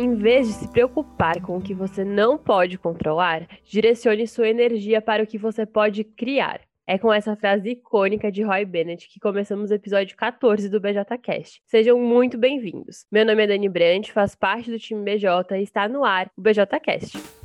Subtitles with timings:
[0.00, 5.02] Em vez de se preocupar com o que você não pode controlar, direcione sua energia
[5.02, 6.60] para o que você pode criar.
[6.86, 11.60] É com essa frase icônica de Roy Bennett que começamos o episódio 14 do BJCast.
[11.66, 13.06] Sejam muito bem-vindos.
[13.10, 16.40] Meu nome é Dani Brandt, faz parte do time BJ e está no ar o
[16.40, 17.37] BJCast.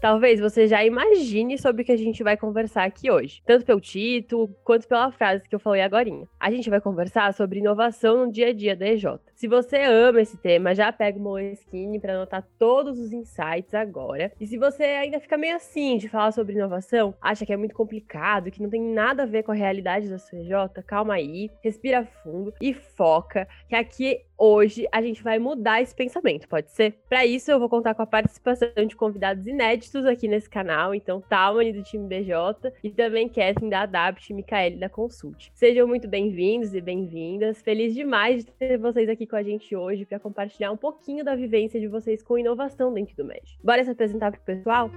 [0.00, 3.80] Talvez você já imagine sobre o que a gente vai conversar aqui hoje, tanto pelo
[3.80, 6.08] título quanto pela frase que eu falei agora.
[6.38, 9.18] A gente vai conversar sobre inovação no dia a dia da EJ.
[9.34, 14.32] Se você ama esse tema, já pega o Moleskine para anotar todos os insights agora.
[14.40, 17.74] E se você ainda fica meio assim de falar sobre inovação, acha que é muito
[17.74, 20.52] complicado, que não tem nada a ver com a realidade da sua EJ,
[20.86, 26.48] calma aí, respira fundo e foca, que aqui hoje a gente vai mudar esse pensamento,
[26.48, 26.94] pode ser?
[27.08, 31.20] Para isso, eu vou contar com a participação de convidados inéditos aqui nesse canal, então
[31.20, 35.50] Talmani do time BJ e também Kathleen da Adapt e Micaele da Consult.
[35.54, 37.60] Sejam muito bem-vindos e bem-vindas.
[37.60, 41.34] Feliz demais de ter vocês aqui com a gente hoje para compartilhar um pouquinho da
[41.34, 43.58] vivência de vocês com inovação dentro do MED.
[43.62, 44.88] Bora se apresentar pro pessoal?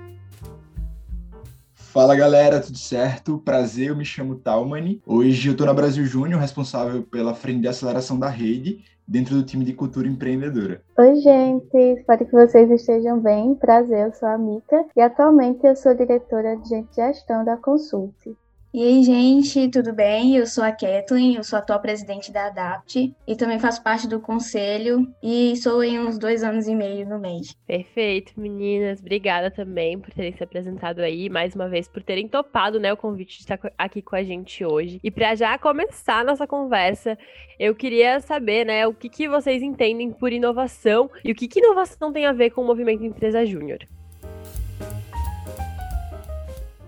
[1.74, 3.40] Fala galera, tudo certo?
[3.40, 5.02] Prazer, eu me chamo Talmani.
[5.06, 9.44] Hoje eu estou na Brasil Júnior, responsável pela frente de aceleração da rede dentro do
[9.44, 10.82] time de cultura empreendedora.
[10.98, 13.54] Oi, gente, espero que vocês estejam bem.
[13.56, 18.34] Prazer, eu sou a Mika e atualmente eu sou diretora de gestão da Consulte.
[18.74, 20.38] E aí, gente, tudo bem?
[20.38, 24.22] Eu sou a Kathleen, eu sou atual presidente da ADAPT e também faço parte do
[24.22, 27.54] conselho e sou em uns dois anos e meio no mês.
[27.68, 29.02] Perfeito, meninas.
[29.02, 32.98] Obrigada também por terem se apresentado aí, mais uma vez por terem topado né, o
[32.98, 35.02] convite de estar aqui com a gente hoje.
[35.04, 37.18] E para já começar a nossa conversa,
[37.60, 41.60] eu queria saber né, o que, que vocês entendem por inovação e o que, que
[41.60, 43.80] inovação tem a ver com o movimento Empresa Júnior.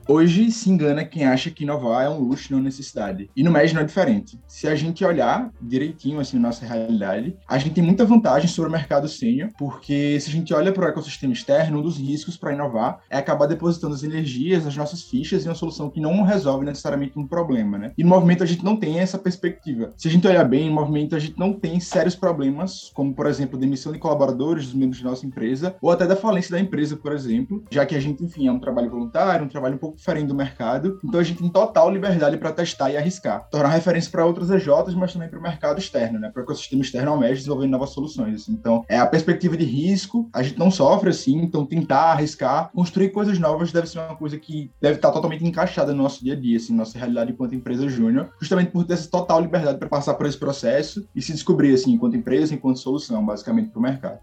[0.06, 3.30] Hoje se engana quem acha que inovar é um luxo não necessidade.
[3.34, 4.38] E no MED não é diferente.
[4.48, 8.72] Se a gente olhar direitinho assim nossa realidade, a gente tem muita vantagem sobre o
[8.72, 12.54] mercado sênior, porque se a gente olha para o ecossistema externo, um dos riscos para
[12.54, 16.66] inovar é acabar depositando as energias, as nossas fichas em uma solução que não resolve
[16.66, 17.94] necessariamente um problema, né?
[17.98, 19.94] E no movimento a gente não tem essa perspectiva.
[19.95, 23.26] Se a gente olhar bem, no movimento a gente não tem sérios problemas, como por
[23.26, 26.98] exemplo, demissão de colaboradores dos membros de nossa empresa, ou até da falência da empresa,
[26.98, 29.92] por exemplo, já que a gente, enfim, é um trabalho voluntário, um trabalho um pouco
[29.95, 30.99] diferente do mercado.
[31.04, 33.48] Então a gente tem total liberdade para testar e arriscar.
[33.49, 36.30] Tornar referência para outras EJs, mas também para o mercado externo, né?
[36.30, 38.42] Para o ecossistema externo ao MES desenvolvendo novas soluções.
[38.42, 38.53] Assim.
[38.53, 43.09] Então, é a perspectiva de risco, a gente não sofre assim, então tentar arriscar, construir
[43.09, 46.39] coisas novas deve ser uma coisa que deve estar totalmente encaixada no nosso dia a
[46.39, 50.14] dia, assim, nossa realidade enquanto empresa júnior, justamente por ter essa total liberdade para passar
[50.15, 54.20] por esse processo e se descobrir assim, enquanto empresa, enquanto solução, basicamente, para o mercado.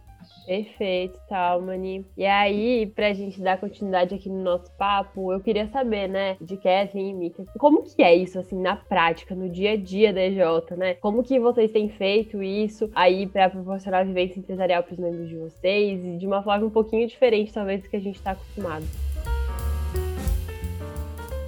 [0.50, 2.04] Perfeito, Talmani.
[2.16, 6.56] E aí, pra gente dar continuidade aqui no nosso papo, eu queria saber, né, de
[6.56, 10.20] Kathleen e Mika, como que é isso, assim, na prática, no dia a dia da
[10.20, 10.94] EJ, né?
[10.94, 15.28] Como que vocês têm feito isso aí para proporcionar a vivência empresarial para os membros
[15.28, 18.32] de vocês e de uma forma um pouquinho diferente, talvez, do que a gente está
[18.32, 18.84] acostumado?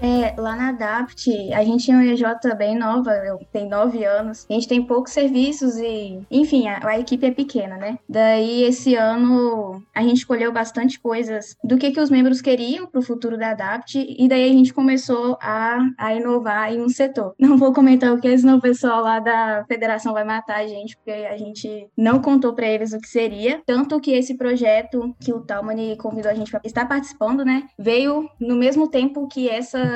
[0.02, 2.24] É, lá na Adapt, a gente é uma EJ
[2.58, 3.12] bem nova,
[3.52, 4.44] tem nove anos.
[4.50, 7.96] A gente tem poucos serviços e, enfim, a, a, equipe é pequena, né?
[8.08, 12.98] Daí, esse ano, a gente escolheu bastante coisas do que, que os membros queriam para
[12.98, 17.34] o futuro da Adapt e daí a gente começou a, a inovar em um setor.
[17.38, 20.96] Não vou comentar o que, senão o pessoal lá da federação vai matar a gente,
[20.96, 23.60] porque a gente não contou para eles o que seria.
[23.64, 28.28] Tanto que esse projeto que o Talmani convidou a gente para estar participando, né, veio
[28.40, 29.91] no mesmo tempo que essa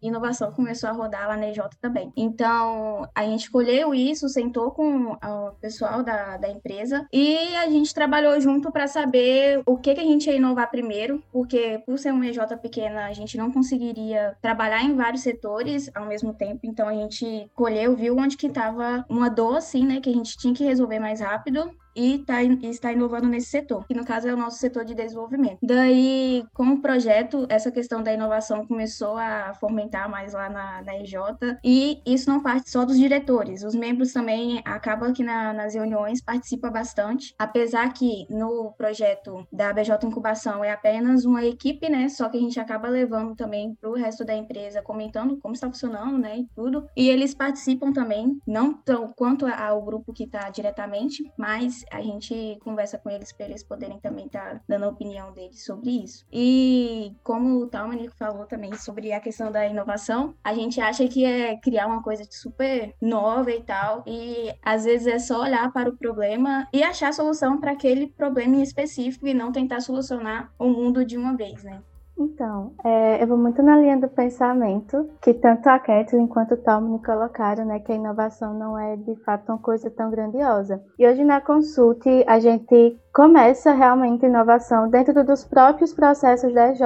[0.00, 2.12] inovação começou a rodar lá na EJ também.
[2.16, 7.94] Então, a gente escolheu isso, sentou com o pessoal da, da empresa e a gente
[7.94, 12.12] trabalhou junto para saber o que, que a gente ia inovar primeiro, porque por ser
[12.12, 16.60] uma EJ pequena, a gente não conseguiria trabalhar em vários setores ao mesmo tempo.
[16.64, 20.36] Então, a gente colheu, viu onde que estava uma dor, assim, né, que a gente
[20.36, 24.32] tinha que resolver mais rápido e tá, está inovando nesse setor, que no caso é
[24.32, 25.58] o nosso setor de desenvolvimento.
[25.62, 30.96] Daí, com o projeto, essa questão da inovação começou a fomentar mais lá na, na
[30.96, 31.14] EJ,
[31.62, 36.22] e isso não parte só dos diretores, os membros também acabam que na, nas reuniões
[36.22, 42.30] participam bastante, apesar que no projeto da BJ Incubação é apenas uma equipe, né, só
[42.30, 46.16] que a gente acaba levando também para o resto da empresa, comentando como está funcionando,
[46.16, 51.30] né, e tudo, e eles participam também, não tão quanto ao grupo que está diretamente,
[51.36, 55.32] mas a gente conversa com eles para eles poderem também estar tá dando a opinião
[55.32, 56.24] deles sobre isso.
[56.32, 61.24] E como o Talmanico falou também sobre a questão da inovação, a gente acha que
[61.24, 65.90] é criar uma coisa super nova e tal, e às vezes é só olhar para
[65.90, 70.68] o problema e achar solução para aquele problema em específico e não tentar solucionar o
[70.68, 71.82] mundo de uma vez, né?
[72.20, 76.56] Então, é, eu vou muito na linha do pensamento que tanto a Kathleen quanto o
[76.58, 80.82] Tom me colocaram, né, que a inovação não é de fato uma coisa tão grandiosa.
[80.98, 86.80] E hoje na Consulte a gente começa realmente inovação dentro dos próprios processos da EJ,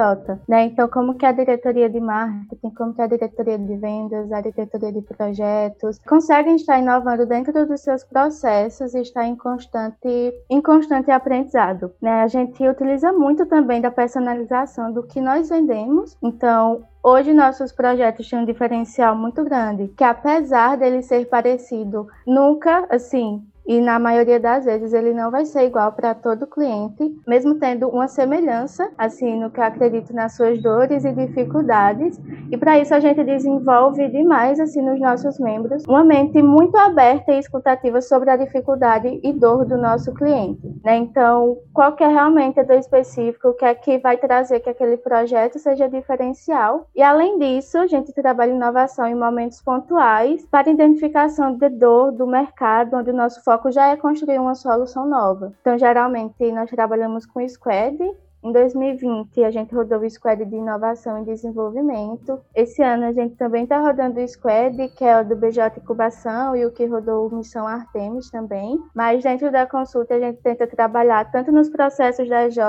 [0.47, 0.65] né?
[0.65, 4.91] Então, como que a diretoria de marketing, como que a diretoria de vendas, a diretoria
[4.91, 11.11] de projetos conseguem estar inovando dentro dos seus processos e estar em constante, em constante
[11.11, 12.23] aprendizado, né?
[12.23, 16.17] A gente utiliza muito também da personalização do que nós vendemos.
[16.21, 22.87] Então, Hoje nossos projetos têm um diferencial muito grande, que apesar dele ser parecido, nunca
[22.89, 27.55] assim e na maioria das vezes ele não vai ser igual para todo cliente, mesmo
[27.55, 32.19] tendo uma semelhança, assim, no que eu acredito nas suas dores e dificuldades.
[32.51, 37.31] E para isso a gente desenvolve demais, assim, nos nossos membros, uma mente muito aberta
[37.31, 40.97] e escutativa sobre a dificuldade e dor do nosso cliente, né?
[40.97, 44.69] Então, qual que é realmente a dor específica, o que é que vai trazer que
[44.69, 46.87] aquele projeto seja diferencial.
[46.95, 52.27] E além disso, a gente trabalha inovação em momentos pontuais para identificação de dor do
[52.27, 55.53] mercado, onde o nosso foco foco já é construir uma solução nova.
[55.61, 57.97] Então, geralmente, nós trabalhamos com Squad,
[58.45, 62.39] em 2020, a gente rodou o Squad de Inovação e Desenvolvimento.
[62.53, 66.55] Esse ano, a gente também está rodando o Squad, que é o do BJ Incubação,
[66.55, 68.79] e o que rodou Missão Artemis também.
[68.93, 72.59] Mas dentro da consulta, a gente tenta trabalhar tanto nos processos da EJ,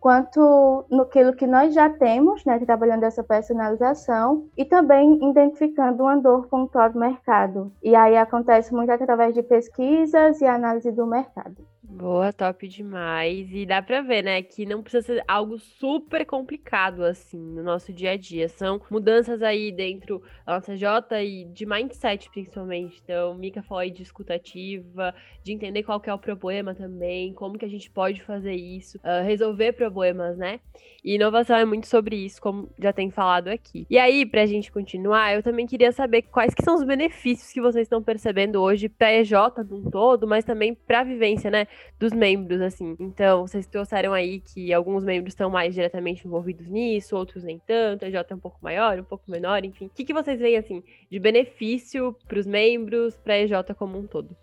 [0.00, 6.46] quanto no que nós já temos, né, trabalhando essa personalização, e também identificando uma dor
[6.46, 7.70] pontual do mercado.
[7.82, 11.56] E aí acontece muito através de pesquisas e análise do mercado.
[11.96, 13.48] Boa, top demais.
[13.50, 17.90] E dá pra ver, né, que não precisa ser algo super complicado, assim, no nosso
[17.90, 18.50] dia a dia.
[18.50, 23.00] São mudanças aí dentro da nossa J e de mindset, principalmente.
[23.02, 27.56] Então, Mika falou aí de escutativa, de entender qual que é o problema também, como
[27.56, 30.60] que a gente pode fazer isso, uh, resolver problemas, né?
[31.02, 33.86] E inovação é muito sobre isso, como já tem falado aqui.
[33.88, 37.60] E aí, pra gente continuar, eu também queria saber quais que são os benefícios que
[37.60, 39.32] vocês estão percebendo hoje pra EJ
[39.70, 41.66] um todo, mas também pra vivência, né?
[41.98, 42.96] Dos membros, assim.
[42.98, 48.04] Então, vocês trouxeram aí que alguns membros estão mais diretamente envolvidos nisso, outros nem tanto,
[48.04, 49.86] a J é um pouco maior, um pouco menor, enfim.
[49.86, 53.98] O que, que vocês veem, assim, de benefício para os membros, para a EJ como
[53.98, 54.36] um todo?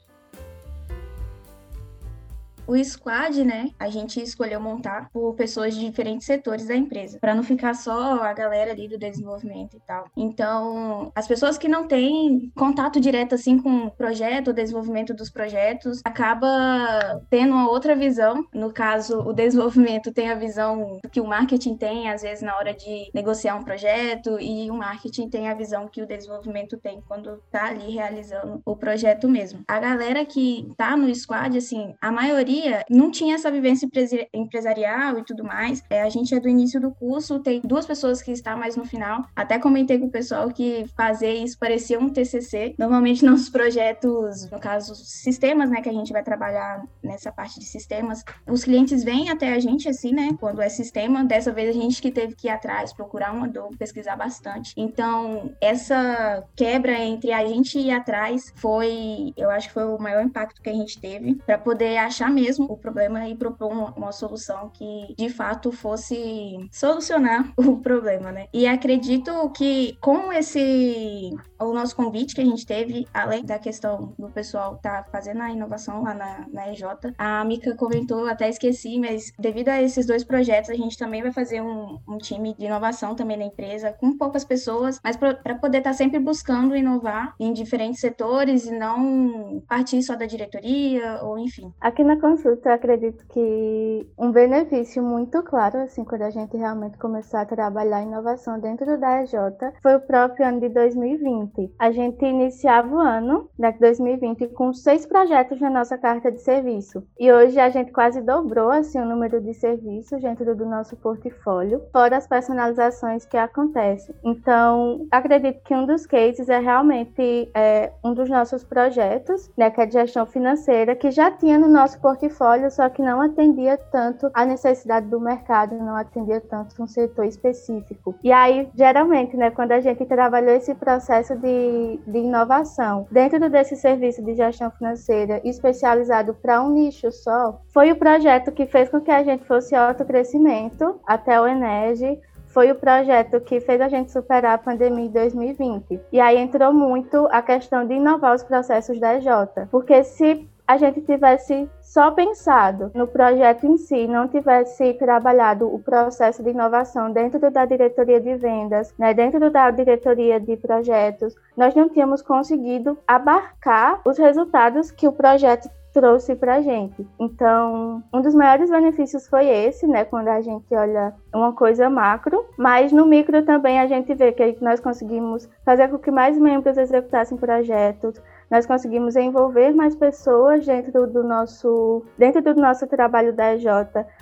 [2.66, 7.36] O squad, né, a gente escolheu montar por pessoas de diferentes setores da empresa, para
[7.36, 10.06] não ficar só a galera ali do desenvolvimento e tal.
[10.16, 15.30] Então, as pessoas que não têm contato direto assim com o projeto, o desenvolvimento dos
[15.30, 18.46] projetos, acaba tendo uma outra visão.
[18.54, 22.74] No caso, o desenvolvimento tem a visão que o marketing tem às vezes na hora
[22.74, 27.42] de negociar um projeto e o marketing tem a visão que o desenvolvimento tem quando
[27.52, 29.64] tá ali realizando o projeto mesmo.
[29.68, 33.88] A galera que tá no squad, assim, a maioria maioria não tinha essa vivência
[34.34, 35.84] empresarial e tudo mais.
[35.90, 38.86] É, a gente é do início do curso, tem duas pessoas que estão mais no
[38.86, 39.26] final.
[39.36, 42.76] Até comentei com o pessoal que fazer isso parecia um TCC.
[42.78, 47.66] Normalmente nos projetos, no caso, sistemas, né, que a gente vai trabalhar nessa parte de
[47.66, 51.24] sistemas, os clientes vêm até a gente assim, né, quando é sistema.
[51.24, 54.74] Dessa vez a gente que teve que ir atrás, procurar uma dor, pesquisar bastante.
[54.78, 60.24] Então, essa quebra entre a gente ir atrás foi, eu acho que foi o maior
[60.24, 63.92] impacto que a gente teve para poder achar mesmo mesmo o problema e propor uma,
[63.92, 68.48] uma solução que de fato fosse solucionar o problema, né?
[68.54, 74.14] E acredito que com esse o nosso convite que a gente teve, além da questão
[74.20, 76.84] do pessoal tá fazendo a inovação lá na, na EJ,
[77.18, 81.32] a Mika comentou, até esqueci, mas devido a esses dois projetos, a gente também vai
[81.32, 85.78] fazer um, um time de inovação também na empresa, com poucas pessoas, mas para poder
[85.78, 91.38] estar tá sempre buscando inovar em diferentes setores e não partir só da diretoria ou
[91.40, 91.72] enfim.
[91.80, 97.40] Aqui na eu acredito que um benefício muito claro, assim, quando a gente realmente começou
[97.40, 99.34] a trabalhar inovação dentro da EJ,
[99.82, 101.74] foi o próprio ano de 2020.
[101.78, 107.04] A gente iniciava o ano, né, 2020, com seis projetos na nossa carta de serviço.
[107.20, 111.82] E hoje a gente quase dobrou, assim, o número de serviços dentro do nosso portfólio,
[111.92, 114.16] fora as personalizações que acontecem.
[114.24, 119.82] Então, acredito que um dos cases é realmente é, um dos nossos projetos, né, que
[119.82, 123.78] é de gestão financeira, que já tinha no nosso portfólio portfólio, só que não atendia
[123.78, 128.16] tanto a necessidade do mercado, não atendia tanto um setor específico.
[128.24, 133.76] E aí, geralmente, né, quando a gente trabalhou esse processo de, de inovação dentro desse
[133.76, 139.02] serviço de gestão financeira especializado para um nicho só, foi o projeto que fez com
[139.02, 144.12] que a gente fosse autocrescimento até o Energy foi o projeto que fez a gente
[144.12, 146.00] superar a pandemia em 2020.
[146.12, 149.26] E aí entrou muito a questão de inovar os processos da EJ.
[149.72, 155.80] Porque se a gente tivesse só pensado no projeto em si, não tivesse trabalhado o
[155.80, 161.76] processo de inovação dentro da diretoria de vendas, né, dentro da diretoria de projetos, nós
[161.76, 167.08] não tínhamos conseguido abarcar os resultados que o projeto trouxe para a gente.
[167.20, 170.04] Então, um dos maiores benefícios foi esse, né?
[170.04, 174.58] Quando a gente olha uma coisa macro, mas no micro também a gente vê que
[174.60, 178.20] nós conseguimos fazer com que mais membros executassem projetos,
[178.54, 183.66] nós conseguimos envolver mais pessoas dentro do nosso, dentro do nosso trabalho da EJ.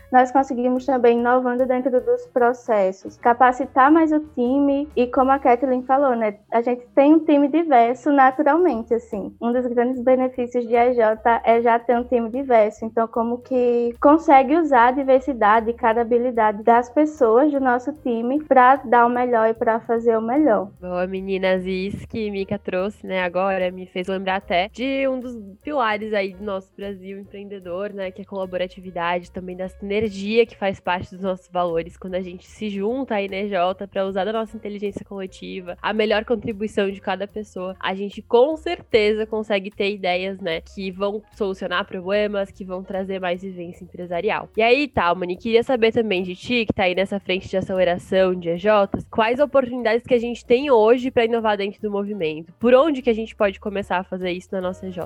[0.10, 5.84] Nós conseguimos também, inovando dentro dos processos, capacitar mais o time e, como a Kathleen
[5.84, 9.36] falou, né, a gente tem um time diverso naturalmente, assim.
[9.42, 11.00] Um dos grandes benefícios de EJ
[11.44, 12.86] é já ter um time diverso.
[12.86, 18.42] Então, como que consegue usar a diversidade e cada habilidade das pessoas do nosso time
[18.46, 20.70] para dar o melhor e para fazer o melhor.
[20.80, 25.20] Boa, meninas, isso que Mika trouxe, né, agora me fez lembrar lembrar até de um
[25.20, 28.12] dos pilares aí do nosso Brasil empreendedor, né?
[28.12, 32.22] Que é a colaboratividade, também da sinergia que faz parte dos nossos valores quando a
[32.22, 36.90] gente se junta aí na EJ para usar da nossa inteligência coletiva, a melhor contribuição
[36.90, 37.76] de cada pessoa.
[37.80, 40.62] A gente com certeza consegue ter ideias, né?
[40.62, 44.50] Que vão solucionar problemas, que vão trazer mais vivência empresarial.
[44.56, 48.36] E aí, Talmani, queria saber também de ti, que tá aí nessa frente de aceleração
[48.36, 52.54] de EJs, quais oportunidades que a gente tem hoje para inovar dentro do movimento?
[52.60, 55.00] Por onde que a gente pode começar a fazer isso na nossa EJ.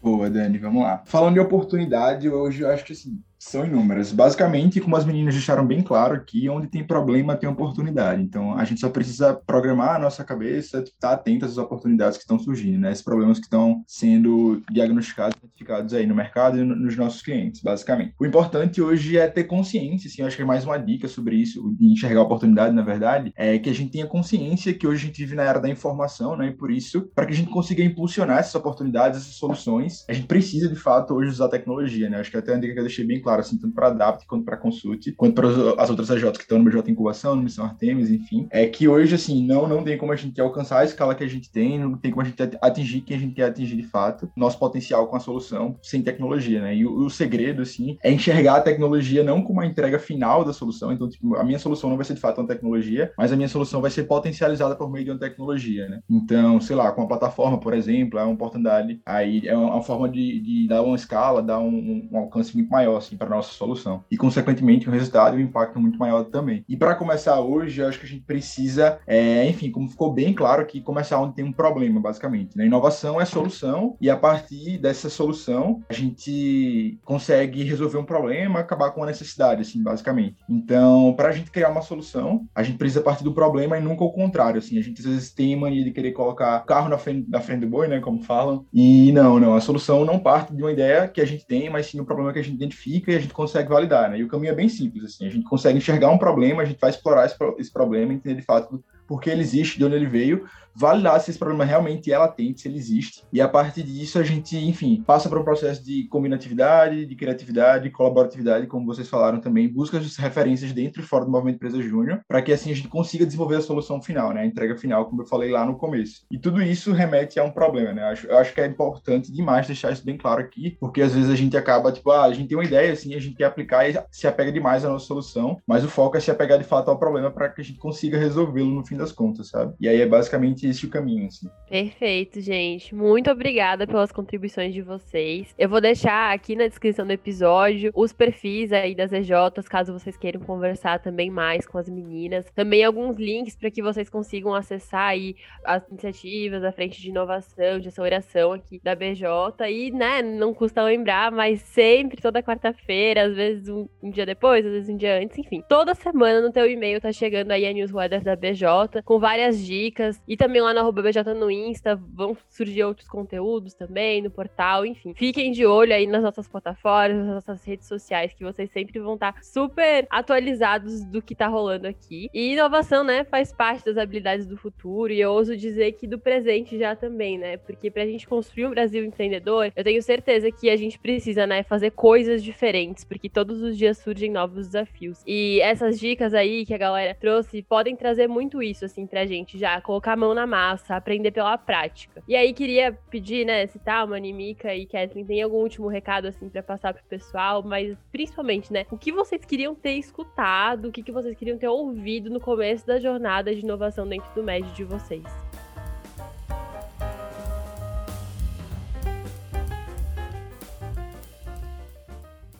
[0.00, 1.02] Boa, Dani, vamos lá.
[1.04, 3.20] Falando de oportunidade, hoje eu acho que assim,
[3.50, 4.12] são inúmeras.
[4.12, 8.22] Basicamente, como as meninas deixaram bem claro aqui, onde tem problema tem oportunidade.
[8.22, 12.24] Então, a gente só precisa programar a nossa cabeça, estar tá atento às oportunidades que
[12.24, 12.90] estão surgindo, né?
[12.92, 18.14] Esses problemas que estão sendo diagnosticados, identificados aí no mercado e nos nossos clientes, basicamente.
[18.18, 21.36] O importante hoje é ter consciência, assim, eu acho que é mais uma dica sobre
[21.36, 25.06] isso, de enxergar oportunidade, na verdade, é que a gente tenha consciência que hoje a
[25.06, 26.48] gente vive na era da informação, né?
[26.48, 30.26] E por isso, para que a gente consiga impulsionar essas oportunidades, essas soluções, a gente
[30.26, 32.18] precisa, de fato, hoje usar tecnologia, né?
[32.18, 34.44] Acho que até uma dica que eu deixei bem claro, assim, tanto para Adapt quanto
[34.44, 35.48] para Consult, quanto para
[35.82, 39.14] as outras AJs que estão no BJ Incubação, no Missão Artemis, enfim, é que hoje,
[39.14, 41.96] assim, não, não tem como a gente alcançar a escala que a gente tem, não
[41.96, 45.16] tem como a gente atingir quem a gente quer atingir de fato, nosso potencial com
[45.16, 46.76] a solução sem tecnologia, né?
[46.76, 50.52] E o, o segredo, assim, é enxergar a tecnologia não como a entrega final da
[50.52, 53.36] solução, então, tipo, a minha solução não vai ser de fato uma tecnologia, mas a
[53.36, 56.00] minha solução vai ser potencializada por meio de uma tecnologia, né?
[56.08, 60.08] Então, sei lá, com a plataforma, por exemplo, é uma oportunidade, aí é uma, forma
[60.08, 64.04] de, de dar uma escala, dar um, um alcance muito maior, assim, para nossa solução.
[64.10, 66.64] E, consequentemente, o resultado e o impacto muito maior também.
[66.68, 70.32] E para começar hoje, eu acho que a gente precisa, é, enfim, como ficou bem
[70.32, 72.56] claro aqui, começar onde tem um problema, basicamente.
[72.56, 72.66] Né?
[72.66, 78.90] Inovação é solução, e a partir dessa solução, a gente consegue resolver um problema, acabar
[78.90, 80.36] com uma necessidade, assim, basicamente.
[80.48, 84.04] Então, para a gente criar uma solução, a gente precisa partir do problema e nunca
[84.04, 84.78] o contrário, assim.
[84.78, 87.68] A gente às vezes tem mania de querer colocar carro na frente, na frente do
[87.68, 88.64] boi, né, como falam.
[88.72, 91.86] E não, não, a solução não parte de uma ideia que a gente tem, mas
[91.86, 94.18] sim do problema que a gente identifica e a gente consegue validar, né?
[94.18, 96.80] E o caminho é bem simples, assim, a gente consegue enxergar um problema, a gente
[96.80, 100.06] vai explorar esse, esse problema, entender de fato por que ele existe, de onde ele
[100.06, 100.44] veio,
[100.74, 103.22] validar se esse problema realmente é latente, se ele existe.
[103.32, 107.90] E a partir disso, a gente, enfim, passa para um processo de combinatividade, de criatividade,
[107.90, 112.20] colaboratividade, como vocês falaram também, busca as referências dentro e fora do movimento Empresa Júnior,
[112.26, 114.40] para que assim a gente consiga desenvolver a solução final, né?
[114.40, 116.24] A entrega final, como eu falei lá no começo.
[116.30, 118.02] E tudo isso remete a um problema, né?
[118.02, 121.14] Eu acho, eu acho que é importante demais deixar isso bem claro aqui, porque às
[121.14, 123.44] vezes a gente acaba, tipo, ah, a gente tem uma ideia, assim, a gente quer
[123.44, 126.64] aplicar e se apega demais à nossa solução, mas o foco é se apegar de
[126.64, 129.74] fato ao problema para que a gente consiga resolvê-lo no fim das contas, sabe?
[129.78, 131.48] E aí é basicamente esse o caminho, assim.
[131.68, 132.94] Perfeito, gente.
[132.94, 135.54] Muito obrigada pelas contribuições de vocês.
[135.58, 140.16] Eu vou deixar aqui na descrição do episódio os perfis aí das EJs, caso vocês
[140.16, 142.46] queiram conversar também mais com as meninas.
[142.54, 147.78] Também alguns links para que vocês consigam acessar aí as iniciativas da frente de inovação,
[147.78, 149.68] de aceleração aqui da BJ.
[149.70, 154.64] E, né, não custa lembrar, mas sempre, toda quarta-feira, às vezes um, um dia depois,
[154.64, 155.62] às vezes um dia antes, enfim.
[155.68, 160.20] Toda semana no teu e-mail tá chegando aí a newsletter da BJ com várias dicas.
[160.26, 165.14] E também lá no BJ no Insta vão surgir outros conteúdos também, no portal, enfim.
[165.14, 169.14] Fiquem de olho aí nas nossas plataformas, nas nossas redes sociais, que vocês sempre vão
[169.14, 172.28] estar super atualizados do que tá rolando aqui.
[172.32, 176.18] E inovação, né, faz parte das habilidades do futuro, e eu ouso dizer que do
[176.18, 177.56] presente já também, né?
[177.56, 181.62] Porque pra gente construir um Brasil empreendedor, eu tenho certeza que a gente precisa, né,
[181.62, 185.22] fazer coisas diferentes, porque todos os dias surgem novos desafios.
[185.26, 189.24] E essas dicas aí que a galera trouxe podem trazer muito isso isso, assim, pra
[189.24, 192.22] gente já, colocar a mão na massa, aprender pela prática.
[192.28, 196.48] E aí queria pedir, né, tá, uma Animica e Kathleen, tem algum último recado, assim,
[196.48, 201.02] para passar pro pessoal, mas principalmente, né, o que vocês queriam ter escutado, o que,
[201.02, 204.84] que vocês queriam ter ouvido no começo da jornada de inovação dentro do MED de
[204.84, 205.24] vocês?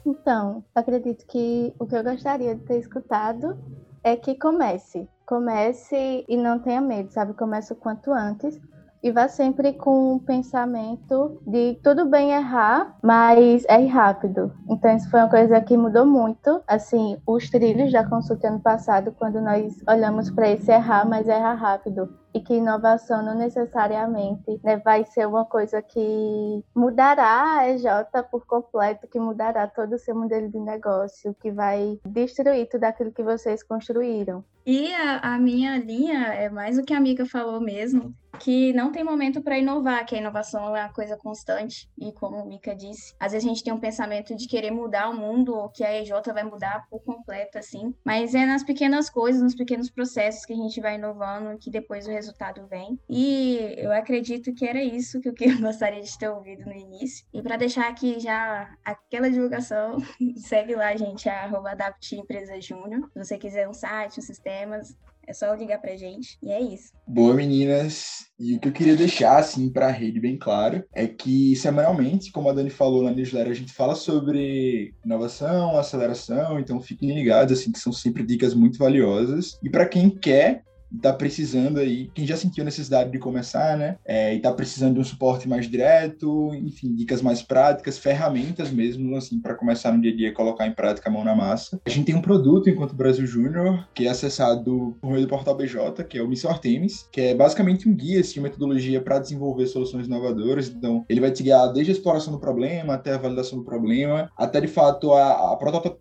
[0.06, 3.58] Então, acredito que o que eu gostaria de ter escutado
[4.02, 5.08] é que comece.
[5.26, 7.34] Comece e não tenha medo, sabe?
[7.34, 8.60] Comece o quanto antes
[9.02, 14.50] e vá sempre com o pensamento de tudo bem errar, mas é rápido.
[14.68, 16.62] Então isso foi uma coisa que mudou muito.
[16.66, 21.54] Assim, os trilhos da consulta ano passado, quando nós olhamos para esse errar, mas errar
[21.54, 27.84] rápido e que inovação não necessariamente né, vai ser uma coisa que mudará a EJ
[28.28, 33.12] por completo, que mudará todo o seu modelo de negócio, que vai destruir tudo aquilo
[33.12, 34.44] que vocês construíram.
[34.66, 38.90] E a, a minha linha é mais o que a amiga falou mesmo, que não
[38.90, 41.88] tem momento para inovar, que a inovação é uma coisa constante.
[41.98, 45.10] E como a Mika disse, às vezes a gente tem um pensamento de querer mudar
[45.10, 47.94] o mundo, ou que a EJ vai mudar por completo, assim.
[48.04, 52.06] Mas é nas pequenas coisas, nos pequenos processos que a gente vai inovando, que depois
[52.06, 52.98] o resultado vem.
[53.08, 57.24] E eu acredito que era isso que eu gostaria de ter ouvido no início.
[57.32, 59.98] E para deixar aqui já aquela divulgação,
[60.36, 63.08] segue lá, gente, a arroba Adapt Empresa Júnior.
[63.12, 66.38] Se você quiser um site, um sistemas, é só ligar pra gente.
[66.42, 66.92] E é isso.
[67.06, 68.26] Boa, meninas.
[68.38, 72.48] E o que eu queria deixar, assim, pra rede bem claro é que semanalmente, como
[72.48, 77.72] a Dani falou na newsletter, a gente fala sobre inovação, aceleração, então fiquem ligados, assim,
[77.72, 79.58] que são sempre dicas muito valiosas.
[79.62, 80.62] E para quem quer
[81.00, 83.96] tá precisando aí, quem já sentiu necessidade de começar, né?
[84.04, 89.16] É, e tá precisando de um suporte mais direto, enfim, dicas mais práticas, ferramentas mesmo,
[89.16, 91.80] assim, para começar no dia a dia colocar em prática a mão na massa.
[91.84, 95.56] A gente tem um produto enquanto Brasil Júnior, que é acessado por meio do portal
[95.56, 99.66] BJ, que é o Missão Artemis, que é basicamente um guia, assim, metodologia para desenvolver
[99.66, 100.68] soluções inovadoras.
[100.68, 104.30] Então, ele vai te guiar desde a exploração do problema até a validação do problema,
[104.36, 105.58] até de fato a, a,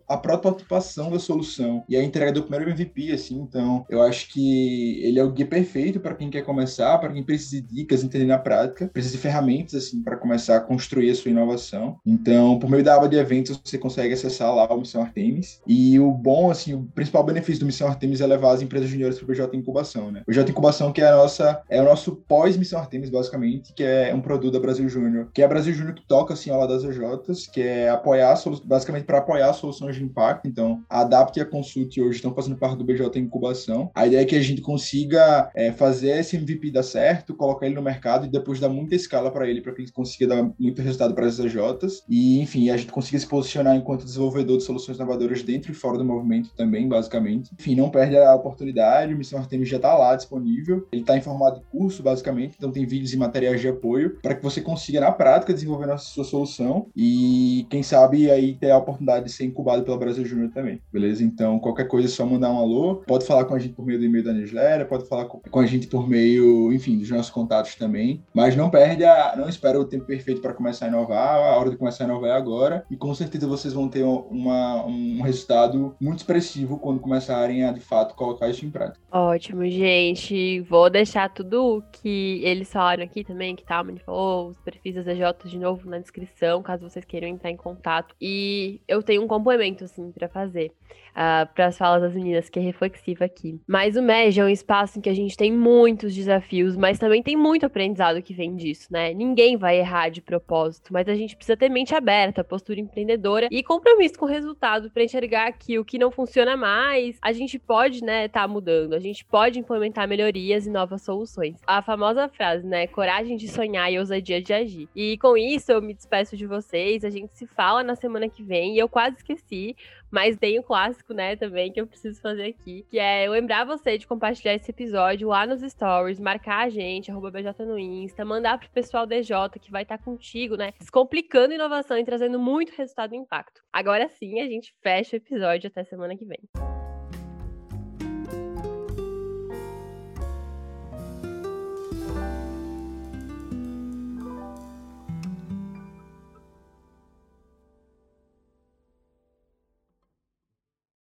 [0.08, 3.40] a prototipação da solução e a entrega do primeiro MVP, assim.
[3.40, 7.22] Então, eu acho que ele é o guia perfeito para quem quer começar, para quem
[7.22, 11.14] precisa de dicas, entender na prática, precisa de ferramentas assim para começar a construir a
[11.14, 11.98] sua inovação.
[12.06, 15.60] Então, por meio da aba de eventos, você consegue acessar lá o Missão Artemis.
[15.66, 19.18] E o bom, assim, o principal benefício do Missão Artemis é levar as empresas juniores
[19.18, 20.22] para o BJ Incubação, né?
[20.26, 24.14] O BJ Incubação que é a nossa é o nosso pós-Missão Artemis basicamente, que é
[24.14, 26.74] um produto da Brasil Júnior, que é a Brasil Júnior que toca assim ao lado
[26.74, 30.48] das EJs, que é apoiar basicamente para apoiar soluções de impacto.
[30.48, 33.90] Então, a Adapt e a Consult hoje estão fazendo parte do BJ Incubação.
[33.94, 37.74] A ideia é que a gente consiga é, fazer esse MVP dar certo, colocar ele
[37.74, 40.82] no mercado e depois dar muita escala para ele, para que ele consiga dar muito
[40.82, 42.04] resultado para as AJs.
[42.08, 45.98] E, enfim, a gente consiga se posicionar enquanto desenvolvedor de soluções inovadoras dentro e fora
[45.98, 47.50] do movimento também, basicamente.
[47.58, 50.88] Enfim, não perde a oportunidade, o Missão Artemis já está lá disponível.
[50.92, 54.34] Ele está em formato de curso, basicamente, então tem vídeos e materiais de apoio para
[54.34, 58.78] que você consiga, na prática, desenvolver a sua solução e, quem sabe, aí ter a
[58.78, 61.22] oportunidade de ser incubado pela Brasil Júnior também, beleza?
[61.22, 62.96] Então, qualquer coisa é só mandar um alô.
[63.06, 65.38] Pode falar com a gente por meio do e-mail da newsletter newsletter, pode falar com,
[65.38, 68.22] com, a gente por meio, enfim, dos nossos contatos também.
[68.32, 69.34] Mas não perde a.
[69.36, 71.36] Não espera o tempo perfeito para começar a inovar.
[71.36, 72.84] A hora de começar a inovar é agora.
[72.90, 77.80] E com certeza vocês vão ter uma, um resultado muito expressivo quando começarem a, de
[77.80, 79.00] fato, colocar isso em prática.
[79.10, 80.60] Ótimo, gente.
[80.60, 85.24] Vou deixar tudo que eles falaram aqui também, que tá, falou, os perfis das EJ
[85.44, 88.14] de novo na descrição, caso vocês queiram entrar em contato.
[88.20, 90.72] E eu tenho um complemento, assim, para fazer
[91.14, 93.60] uh, ah, para as falas das meninas, que é reflexiva aqui.
[93.66, 97.22] Mas o MEG é um espaço em que a gente tem muitos desafios, mas também
[97.22, 99.12] tem muito aprendizado que vem disso, né?
[99.14, 103.62] Ninguém vai errar de propósito, mas a gente precisa ter mente aberta, postura empreendedora e
[103.62, 108.02] compromisso com o resultado para enxergar que o que não funciona mais, a gente pode,
[108.02, 111.56] né, tá mudando, a gente pode implementar melhorias e novas soluções.
[111.66, 114.88] A famosa frase, né, coragem de sonhar e ousadia de agir.
[114.94, 118.42] E com isso eu me despeço de vocês, a gente se fala na semana que
[118.42, 119.76] vem e eu quase esqueci,
[120.14, 123.98] mas tem o clássico, né, também, que eu preciso fazer aqui, que é lembrar você
[123.98, 128.58] de compartilhar esse episódio lá nos stories, marcar a gente, arroba BJ no Insta, mandar
[128.58, 133.14] pro pessoal DJ que vai estar tá contigo, né, descomplicando inovação e trazendo muito resultado
[133.14, 133.60] e impacto.
[133.72, 136.83] Agora sim, a gente fecha o episódio até semana que vem.